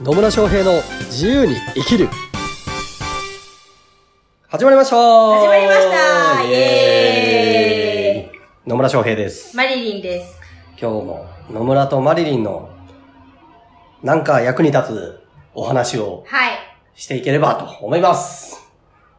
[0.00, 0.72] 野村翔平の
[1.06, 2.08] 自由に生きる
[4.48, 9.56] 始まりました始まりましたイエーイ野村翔平です。
[9.56, 10.40] マリリンです。
[10.80, 12.70] 今日も野村とマリリンの
[14.02, 15.20] なんか役に立つ
[15.54, 16.58] お話をはい。
[16.94, 18.64] していければと思います。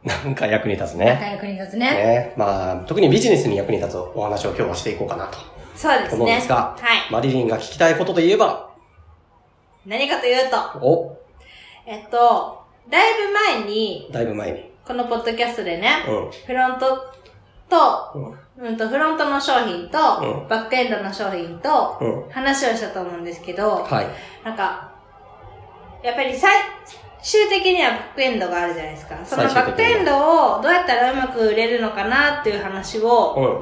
[0.03, 1.13] なんか役に立つね。
[1.13, 1.91] 仲役に立つね。
[1.91, 2.33] ね。
[2.37, 5.37] まあ、特にビジネスに役に立つお話を今日はしていこうかなと
[5.75, 6.15] そうですね。
[6.15, 7.11] 思うんですが、はい。
[7.11, 8.74] マリリンが聞きたいことといえば、
[9.85, 11.17] 何かというと、お、
[11.85, 14.71] えっと、だいぶ前に、だいぶ前に。
[14.85, 16.31] このポッドキャストでね、うん。
[16.31, 17.13] フロント
[17.69, 18.11] と、
[18.57, 18.67] うん。
[18.67, 22.29] うんと、フロントの商品と、うんバックエンドの商品と、うん。
[22.29, 24.07] 話をしたと思うんですけど、はい。
[24.43, 24.91] なんか、
[26.03, 26.51] やっぱり最
[27.21, 29.15] 終的にはバックエンドがあるじゃないですか。
[29.25, 30.17] その最終的にはバックエンド
[30.59, 33.61] をどうやったらうまく売れるのかなっていう話を、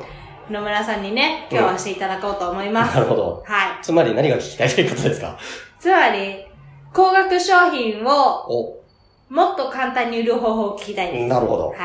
[0.49, 0.53] うん。
[0.53, 2.95] 野村さんにね、今日はしていただこうと思います。
[2.95, 3.43] なるほど。
[3.45, 3.83] はい。
[3.83, 5.37] つまり何が聞きたいということですか？
[5.83, 6.45] つまり、
[6.93, 8.09] 高額商品を
[8.49, 8.83] お、
[9.27, 11.27] もっと簡単に売る方法を聞きたいです。
[11.27, 11.67] なるほど。
[11.71, 11.77] はい。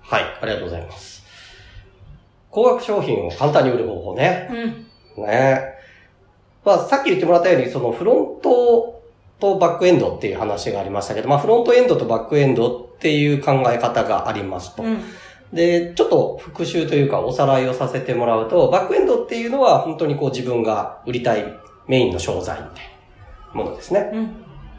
[0.00, 0.22] はい。
[0.40, 1.24] ありがとうございます。
[2.48, 4.48] 高額商品を簡単に売る方法ね。
[5.16, 5.26] うん。
[5.26, 5.62] ね
[6.64, 9.02] まあ、さっき言ってもらったように、そのフロント
[9.40, 14.84] とバックエンドっていう話がありましたけど、まあ、フロントエンドとバックエンドっていう考え方がありますと。
[14.84, 15.02] うん。
[15.52, 21.44] で、ちょっと復習というかおさらいをさせてもらうと、バックエンドっていうのは本当にこう自分が売りたい
[21.88, 22.89] メインの商材みたいな
[23.52, 24.10] ものですね。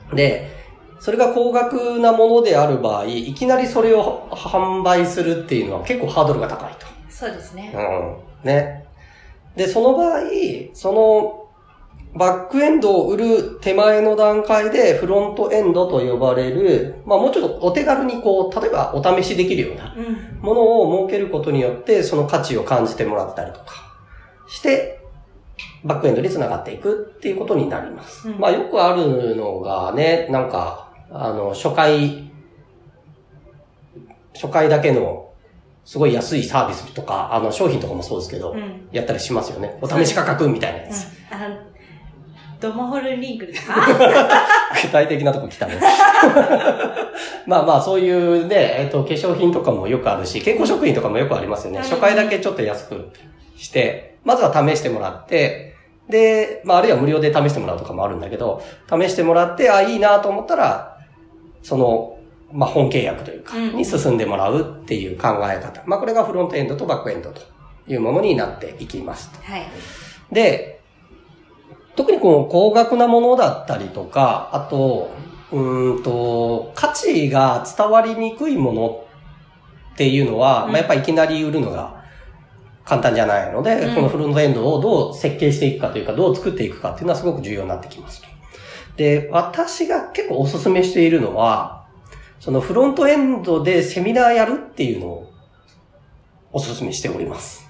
[0.10, 0.16] うん。
[0.16, 0.50] で、
[1.00, 6.86] それが高額なものである場合、いきなりそれを販売するっていうのは結構ハードルが高いと。
[7.10, 7.74] そうですね。
[7.76, 8.48] うん。
[8.48, 8.86] ね。
[9.56, 10.22] で、その場合、
[10.74, 11.38] その、
[12.14, 20.40] バックエンドを売る手前の段階でフロントエンドと呼ばれる、まあもうちょっとお手軽にこう、例えばお試しできるようなうん。
[20.42, 23.66] ものを設けることによって、その価値を感じてもらったりとか
[24.48, 25.01] して、
[25.84, 28.30] バックエンドに繋がっていくっていうことになります。
[28.30, 32.30] うんまあよくあるのがね、なんか、あの、初回、
[34.34, 35.30] 初回だけの
[35.84, 38.88] すごい安いサービスとか、あの商品とかもそうですけど、うん。
[38.92, 39.78] やったりしますよね。
[39.82, 41.08] お試し価格みたいなやつ。
[42.60, 43.74] ドモホルリンクですか？
[44.84, 45.80] 具体的なとこ来たね。
[47.48, 51.80] まあまあ、そういうね、えっと、化粧品とかもよくあるし、健康食品とかもよくありますよね。
[51.80, 53.10] うん初回だけちょっと安く
[53.58, 55.71] して、まずは試してもらって、
[56.12, 61.00] で、まあ、あるいは無料で試してもらうとかもあるんだけど、試してもらって、あ、いいなと思ったら、
[61.64, 62.20] その、
[62.52, 65.82] まあ、本契約というか、うんに進んでもらうっていう考え方。
[65.86, 67.42] まあ、これがフロントエンドとバックエンドと
[67.88, 69.32] いうものになっていきます。
[69.42, 69.64] はい。
[70.32, 70.82] で、
[71.96, 75.12] 特にこの高額なものだったりとか、あと、
[75.52, 79.06] うーんと、価値が伝わりにくいもの
[79.94, 82.01] っていうのは、うんまあ、やっぱりいきなり売るのが
[82.92, 88.28] 簡単じゃないので、うんこのフロントエンドをどう設計していくかというか、どう作っていくかっていうのはすごく重要になってきますと。
[88.98, 91.86] で、私が結構お勧めしているのは、
[92.42, 95.32] そのフロントエンドでセミナーやるっていうのを
[96.52, 97.66] お勧めしております。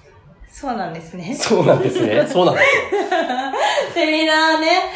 [0.50, 1.36] そうなんですね。
[1.36, 2.26] そうなんですね。
[2.26, 3.02] そうなんですよ。
[3.94, 4.90] セミナーね。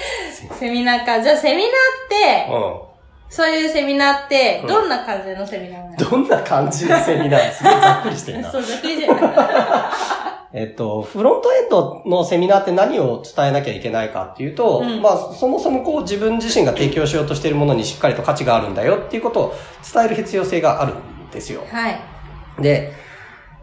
[0.58, 1.22] セミナーか。
[1.22, 2.85] じゃあセミナーって、うん。
[3.28, 5.96] そういうセミナーってうん、どんな感じのセミナーなの？
[5.96, 7.52] どんな感じのセミナー？
[7.52, 8.58] すごいざっくりしてるな そ。
[8.58, 9.20] う、ざっくりじゃない。
[10.52, 19.54] えっと、フロントエンドのセミナーって何を伝えなきゃいけないかっていうと、うんまあ、そもそもこう自分自身が提供しようとしているものにしっかりと価値があるんだよっていうことを
[19.92, 21.62] 伝える必要性があるんですよ。
[21.70, 22.00] はい。
[22.62, 22.92] で、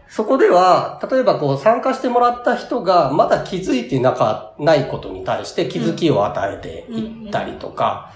[0.08, 8.12] そこでは、例えばこう参加してもらった人がまだ気づいてなか、ないことに対して気づきを与えていったりとか、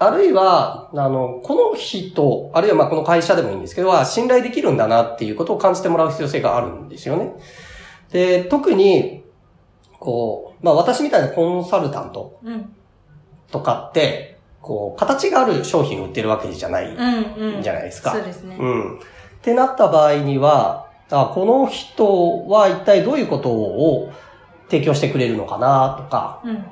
[0.00, 7.34] あるいは、あの、この人、あるいはまあこの会社でもいいんですけど、は信頼できるんだなっていうことを感じてもらう必要性があるんですよね。
[8.10, 9.22] で、特に、
[9.98, 12.72] こう、まあ私みたいなコンサルタントうん。
[13.50, 17.62] とかって、こう、形がある商品を売ってるわけじゃないうん、うん。
[17.62, 18.12] じゃないですか。
[18.12, 18.56] そうですね。
[18.58, 18.96] うん。
[18.96, 19.00] っ
[19.42, 24.10] てなった場合には、あこの人は一体どういうことを
[24.70, 26.64] 提供してくれるのかなとか、うん。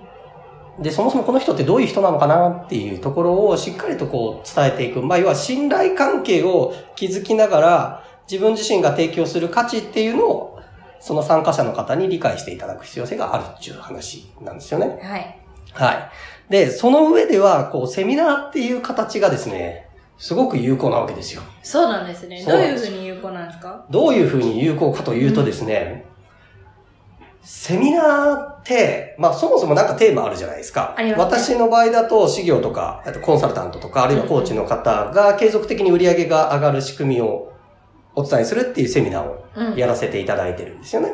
[0.80, 5.02] で、そもそもこの人ってどういう人なのかなっていうところをしっかりとこう伝えていく。
[5.02, 10.58] まあ、要は信頼関係を築きながら、自分自身が提供する価値っていうのを、
[11.00, 14.98] その参加者の方に理解していただく必要性があるっていう話なんですよね。
[15.02, 15.38] はい。
[15.72, 16.10] はい。
[16.50, 21.42] で、その上では、こう、セミナーっていう形がですね、すごく有効なわけですよ。
[21.62, 22.44] そうなんですね。
[22.44, 23.86] どういうふうに有効なんですか？
[23.88, 26.06] どういうふうに有効かというとですね、
[27.42, 30.94] セミナーって、まあそもそもなんかテーマあるじゃないですか。
[30.96, 37.52] すね私の場合だと、事業とか、あとコンサルタントとか、あるいはコーチの方が継続的に売り上げが上がる仕組みを
[38.14, 39.76] お伝えするっていうセミナーをうん。
[39.76, 41.12] やらせていただいてるんですよね。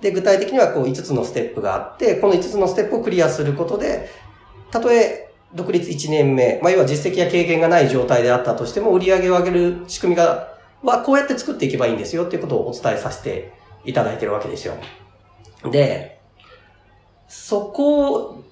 [0.00, 4.08] で、具体的にはこう5つのステップがあって、この5つのステップをクリアすることで、
[4.70, 13.52] たとえ独立1年目、まあ、要は実績や経験がない状態であったとしても、売り上げを上げる仕組みが、はこうやって作っていけばいいんですよっていうことをお伝えさせて
[13.84, 14.74] いただいてるわけですよ。
[15.70, 16.20] で、
[17.28, 18.42] そこ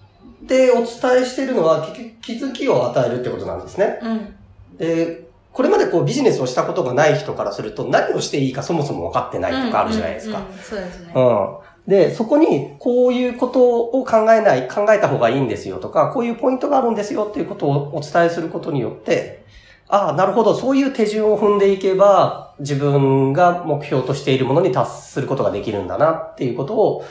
[0.42, 0.86] でお伝え
[1.24, 3.98] しているのは結局気づきを与えるってことなんですね。
[4.02, 4.34] うん。
[4.78, 10.38] で、これまでこうビジネスをしたことがない人からすると何をしていいかそもそも分かってないとかあるじゃないですか。
[10.38, 11.12] うんうんうんそうですね。
[11.14, 11.58] うん。
[11.86, 19.44] で、そこに、こういうことを考えない、考えた方がいいんですよとか、こういうポイントがあるんですよっていうことをお伝えすることによって、
[19.92, 27.04] ああ、なるほど、そういう手順を踏んでいけば、自分が目標としているものに達することができるんだなっていうことを、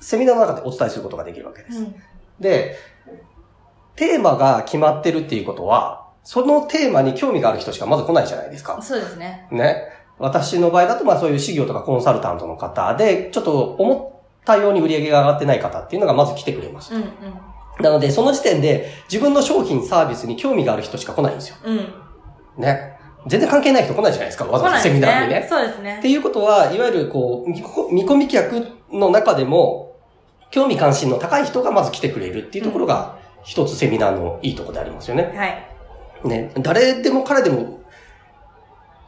[0.00, 1.78] セミナーの中でお伝えすることができるわけです。
[1.78, 1.94] うん。
[2.40, 2.74] で、
[3.94, 8.82] テーマが決まってるっていうことは、そのテーマに興味がある人しかまず来ないじゃないですか。
[8.82, 9.46] そうですね。
[9.52, 9.84] ね。
[10.18, 16.92] 私の場合だと、まあそういう事業とかコンサルタントの方で、ちょっと思ったように売り上げが上がってない方っていうのがまず来てくれます。
[16.92, 17.04] うん
[17.82, 21.56] なので、その時点で自分の商品、サービスに興味がある人しか来ないんですよ。
[21.64, 21.76] うん。
[21.76, 21.84] うん。
[22.58, 22.92] ね。
[23.26, 25.46] 全然関係ない人来ないじゃないですか、わざわざセミナーにね。
[25.48, 26.08] そうですねって。
[26.08, 27.62] いうことは、いわゆるこう、見
[28.06, 29.96] 込み客の中でも、
[30.50, 35.32] 興味関心の高い人がまず来てくれるっていうところが、一つセミナーのいいところでありますよね。
[35.34, 36.28] はい。
[36.28, 37.80] ね、誰でも彼でも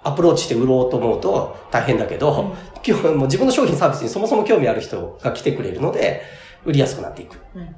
[0.03, 2.75] アプローチして売ろうと思うと大変だけど、うん
[3.17, 6.21] もう自分の商品サービスにそもそも興味ある人が来てくれるので、
[6.67, 7.39] 売りやすくなっていく。
[7.55, 7.75] うん。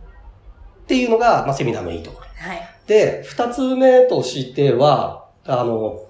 [0.87, 2.27] っていうのが、まあ、セミナーのいいところ。
[2.39, 2.69] はい。
[2.87, 6.01] で、二つ目としては、あの、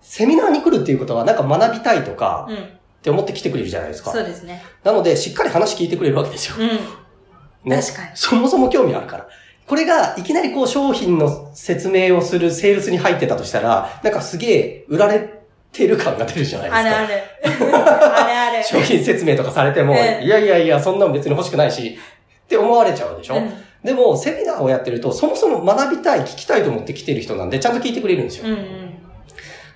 [0.00, 2.56] セミナーに来るっていうことは、なんか学びたいとか、うん。
[2.56, 2.58] っ
[3.02, 4.12] て思って来てくれるじゃないですか。
[4.12, 4.64] そうですね。
[4.82, 6.56] なので、しっかり話聞いてくれるわけですよ。
[6.58, 7.70] うん。
[7.70, 7.76] ね。
[7.80, 9.28] 確かにそもそも興味あるから。
[9.66, 15.42] これが、いきなりこう商品の説明をするセールスに入ってたとしたら、なんかすげえ売られ
[15.72, 16.88] てる感が出るじゃないですか。
[16.88, 17.76] あるある。
[17.76, 18.64] あるある。
[18.64, 21.98] 商品説明とかされても、ええいやいやいや、そんなの別に欲しくないし、
[22.46, 23.52] って思われちゃうでしょ、うん
[23.86, 28.48] でも、セミナーをやってると、そもそも学びたい、聞きたいと思って来てる人なんで、ちゃんと聞いてくれるんですよ。
[28.48, 28.66] うんうん。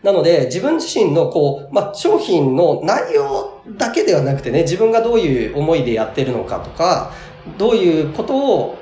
[0.03, 7.13] なので、自分自身の、こう、まあ、商品の内容だけではなくてね、自分がどういう思いでやってるのかとか、
[7.57, 8.79] どういうことを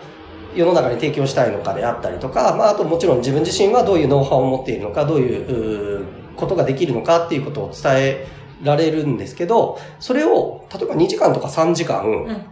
[0.55, 6.07] 世の中に提供したいのかであったりとか、まあ、あともちろん自分自身はどういうノウハウを持っているのか、どういう
[6.37, 8.27] ことができるのかっていうことを伝え
[8.63, 12.45] られるんですけど、それを、例えば2時間とか3時間、うん。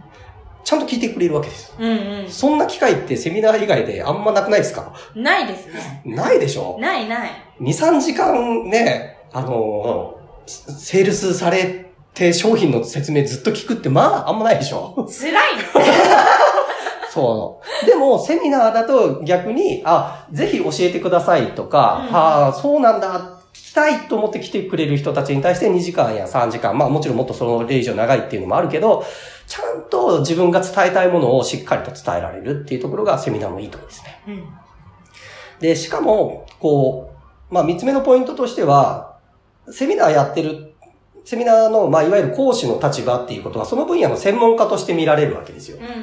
[0.67, 1.73] ちゃんと聞いてくれるわけです。
[1.79, 2.29] うんうん。
[2.29, 4.91] そんな機会ってセミナー以外であんまなくないですか？
[5.15, 6.01] ないですね。
[6.03, 6.77] ないでしょ？
[6.77, 7.29] ないない。
[7.61, 14.93] 2、3時間ね、あのー、セールスされて商品の説明ずっと聞くって、まあ、あんまないでしょ？
[15.09, 15.63] 辛いね。
[17.13, 17.85] そう。
[17.85, 23.36] でも、セミナーだと逆に、あ、ぜひ教えてくださいとか、うんああ、そうなんだ、聞き
[23.77, 29.05] たいと思って来てくれる人たちに対して2時間や3時間、まあもちろんもっとその例以上長いっていうのもあるけど、
[29.45, 34.23] ちゃんと自分が伝えたいものをしっかりと伝えられるっていうところがセミナーのいいところですね。
[34.27, 34.43] うん。
[35.59, 37.13] で、しかも、こ
[37.51, 39.17] う、まあ、三つ目のポイントとしては、
[39.69, 40.73] セミナーやってる、
[41.23, 45.85] セミナーの、まあ、いわゆる講師の立場っていうことは、その分野の専門家として見られるわけですようん。
[45.85, 45.93] うん。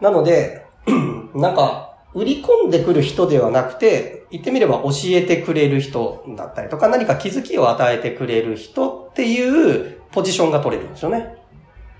[0.00, 0.66] なので、
[1.34, 11.36] なんか、売り込んでくる人ではなくて、言ってみれば教えてくれる人だったりとか、何か気づきを与えてくれる人っていうポジションが取れるんですよね。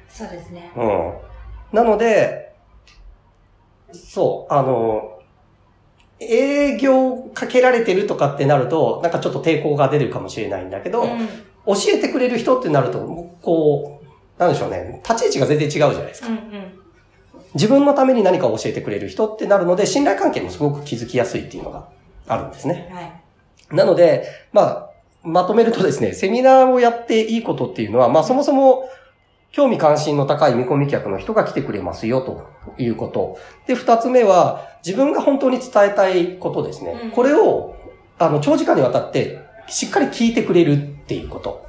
[0.09, 0.73] そうですね。
[0.75, 1.77] うん。
[1.77, 2.55] なので、
[3.93, 5.19] そう、あの、
[6.21, 11.29] 営業かけられてるとかってなると、なんかちょっと抵抗が出るかもしれないんだけど、うん。
[11.67, 12.99] 教えてくれる人ってなると、
[13.43, 16.29] こう、なんでしょうね、立ち位置が全然違うじゃないですか。
[16.29, 16.43] うんうん。
[17.55, 21.89] 自分のために何かを教えてくれる人ってなるので、信頼関係もすごく築きやすいっていうのが
[22.27, 22.91] あるんですね。
[22.93, 23.77] はい。
[23.77, 24.91] なので、まあ、
[25.25, 28.89] まとめるとですね、セミナーをやっていいことっていうのは、まあそもそも
[29.53, 32.49] 興味関心の高い見込み客の人が来てくれますよと
[32.79, 33.39] いうこと。
[33.67, 37.01] で、二つ目は、自分が本当に伝えたいことですね。
[37.05, 37.77] うんこれを、
[38.19, 39.39] あの、長時間にわたって
[39.69, 40.77] しっかり聞いてくれるっ
[41.07, 41.67] ていうこと。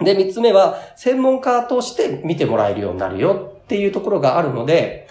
[0.00, 5.06] で、三つ目は、専門家として見てもらえるようになるよっていうところがあるので、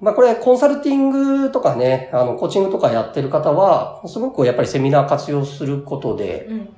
[0.00, 6.68] まあこれコンサルティングとかね、あの、コーチングとかやってる方は、すごくやっぱりセミナー活用することで、うん。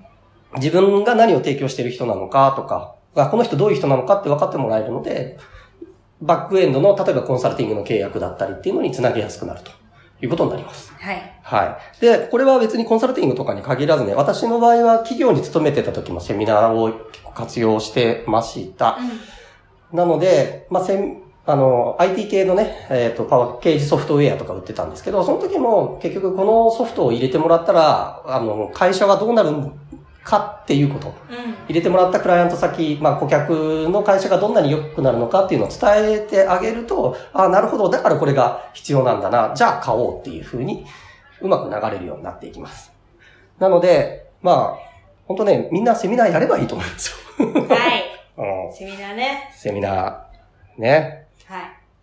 [0.57, 5.39] 自分が何を提供してる人なのかとか、あこの人どういう人なのかって分かってもらえるので、
[6.23, 9.71] バックエンドの、例えばコンサルティングの契約だったりっていうのにつなげやすくなると
[10.23, 10.93] いうことになります。
[10.95, 11.41] はい。
[11.43, 12.01] はい。
[12.01, 18.99] で、これは別にコンサルティングとかに限らずね、私の場合は企業に勤めてた時もセミナーを結構活用してました。
[19.93, 29.51] なので、まあ、せん、あの、IT 系のね、えっ、と、パワーケージソフトウェアとか売ってたんですけど、その時も結局このソフトを入れてもらったら、あの、会社はどうなる
[30.23, 31.09] かっていうこと。
[31.09, 31.15] うん。
[31.69, 35.81] 入れてもらったクライアント先、まあ顧客の会社がどんなに良くなるのかっていうのを伝
[36.15, 40.85] えてあげると、あなるほど、だからこれが必要なんだな、じゃあ買おうっていう風に
[41.41, 42.93] うまく流れるようになっていきます。
[43.59, 44.91] なので、まあ、
[45.27, 47.47] 本当ね、みんなセミナーやればいいと思うんですよ。
[47.69, 48.05] はい。
[48.67, 49.51] うんセミナーね。
[49.55, 51.27] セミナー、ね。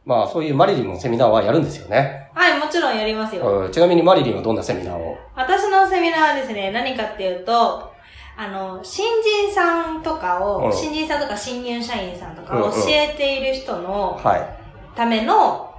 [0.07, 0.19] はい。
[0.19, 2.29] まあそういうマリリンのセミナーはやるんですよね。
[2.33, 3.65] はい、もちろんやりますよ。
[3.65, 5.17] うんちなみにマリリンはどんなセミナーを？
[5.35, 7.91] 私のセミナーはですね、何かっていうと、
[8.37, 14.95] あの、新人さんとかを、うん新人さんとか新入社員さんとかうんうん教えている人のはい。
[14.95, 15.73] ための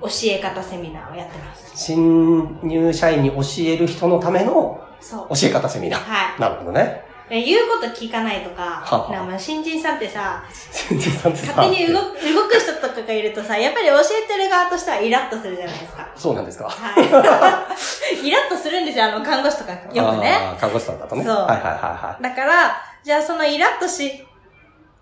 [0.00, 1.72] 教え方セミナーをやってます。
[1.74, 5.28] 新入社員に教える人のためのそう。
[5.30, 6.00] 教え方セミナー。
[6.00, 6.40] はい。
[6.40, 7.02] なるほどね。
[7.28, 10.42] で言うこと聞かないとか、ははなんか新人さんってさ、
[10.72, 13.94] 新人さんってさ勝手に動く動く人とかがいるとさ、やっぱり教
[14.24, 16.08] えてる側としてはイラッとするじゃないですか。
[16.16, 16.68] そうなんですか。
[16.68, 17.04] はい。
[18.26, 19.78] イラッとするんですよ、あの、看護師とかよ
[20.12, 20.56] くね。
[20.58, 21.24] 看護師さんだとね。
[21.24, 24.24] そうはいはいはだから、じゃあそのイラッとし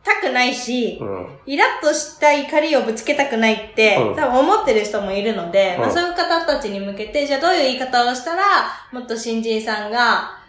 [0.03, 1.11] たくないしい、はい。
[1.11, 1.39] うん。
[1.47, 8.43] イラッとした怒りをぶつけたくないって、うん多分思ってる人もいるので、まあ、うんそういう方たちに向けて、じゃあどういう言い方をしたら、
[8.93, 10.46] もっと新人さんが、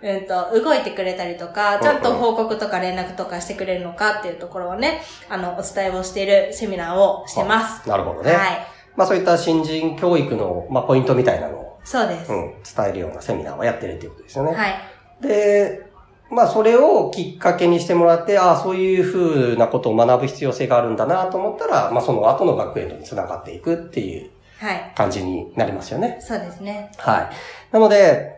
[0.00, 7.88] うんと、動いてくれたりとか、ちゃんと報告とか連絡とかしてくれるのかっていうところをね、あの、お伝えをしているセミナーをしてます。
[7.88, 8.32] なるほどね。
[8.32, 8.66] はい。
[8.96, 12.32] まあそういった新人教育の、まあ、ポイントみたいなのを、そうです。
[12.32, 14.54] うん、伝えるようなセミナーをやってるっていうことですよね。
[14.54, 14.74] はい。
[15.20, 15.88] で、
[16.30, 24.92] まあそれをきっかけにしてもらって、ああ、そういうふうなことを学ぶ必要性があるんだなと思ったら、まあその後の学園につながっていくっていうはい。
[24.96, 26.18] 感じになりますよね。
[26.20, 26.90] そうですね。
[26.98, 27.30] はい。
[27.70, 28.37] なので、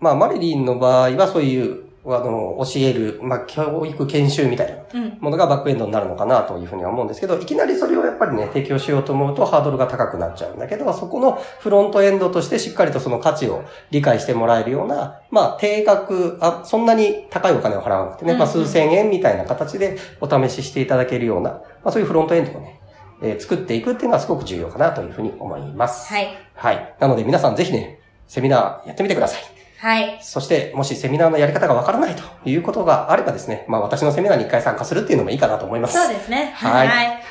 [0.00, 5.18] まあマリリンの場合はそういう、あの、教える、まあ教育研修みたいなうん。
[5.20, 22.80] ものがバックエンドになるのかなというふうには思うんですけど、いきなりそれをやっぱりね、提供しようと思うとハードルが高くなっちゃうんだけど、そこのフロントエンドとしてしっかりとその価値を理解してもらえるような、まあ、定額、あ、そんなに高いお金を払わなくてね、うんまあ、数千円みたいな形でお試ししていただけるような、まあ、そういうフロントエンドをね、
[23.22, 26.12] えー作っていくっていうのはすごく重要かなというふうに思います。
[26.12, 26.28] はい。
[26.54, 26.94] はい。
[27.00, 29.53] なので皆さんぜひね、セミナーやってみてください。
[29.84, 30.18] はい。
[30.22, 36.02] そして、もしセミナーのやり方がわからないということがあればですね、まあ私のセミナーに一回参加するっていうのもいいかなと思います。
[36.02, 36.54] そうですね。
[36.56, 37.22] はいはい。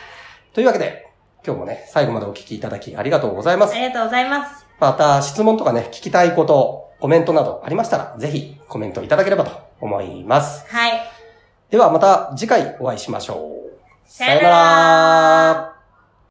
[0.53, 1.07] というわけで、
[1.43, 3.79] 今日もね、最後までお聞きいただきありがとうございますあ。
[3.79, 4.67] りがとうございます。
[4.79, 10.63] また、質問とかね、聞きたいこと、コメントなどありましたら、ぜひコメントいただければと思います。
[10.71, 11.01] はい。
[11.71, 13.53] ではまた次回お会いしましょう。
[14.05, 15.72] さよなら